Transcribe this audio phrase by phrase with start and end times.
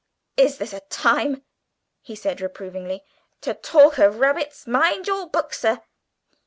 [0.35, 1.43] "Is this a time,"
[2.01, 3.03] he said reprovingly,
[3.41, 4.65] "to talk of rabbits?
[4.65, 5.83] Mind your book, sir."